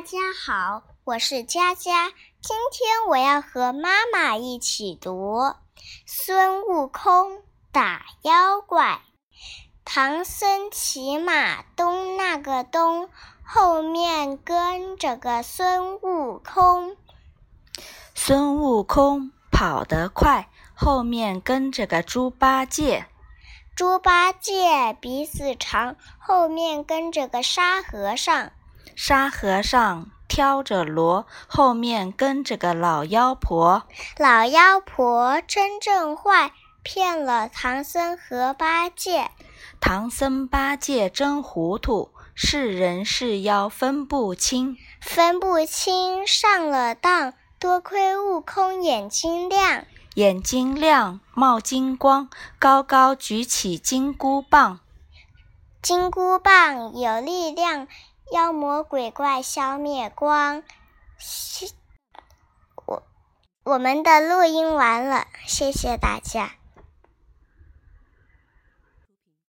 [0.00, 2.08] 大家好，我是佳佳。
[2.40, 5.40] 今天我要和妈妈一起读
[6.06, 8.94] 《孙悟空打妖怪》。
[9.84, 13.10] 唐僧骑马东那个东，
[13.44, 16.96] 后面跟着个孙悟空。
[18.14, 23.04] 孙悟空跑得快，后面跟着个猪八戒。
[23.76, 28.50] 猪八戒鼻子长，后面跟着个沙和尚。
[29.02, 33.84] 沙和尚挑着箩，后面跟着个老妖婆。
[34.18, 39.30] 老妖婆真正坏，骗了唐僧和八戒。
[39.80, 44.76] 唐僧八戒真糊涂，是人是妖分不清。
[45.00, 49.86] 分不清上了当，多亏悟空眼睛亮。
[50.16, 54.80] 眼睛亮冒金光，高高举起金箍棒。
[55.80, 57.88] 金箍棒有力量。
[58.30, 60.62] 妖魔鬼怪消灭光，
[62.86, 63.02] 我
[63.64, 66.59] 我们的录音完了，谢谢大家。